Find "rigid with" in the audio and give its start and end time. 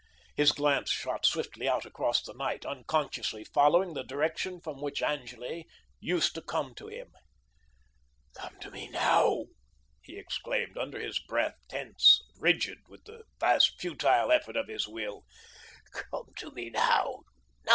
12.41-13.03